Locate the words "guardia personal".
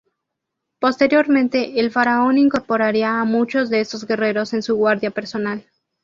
4.75-5.63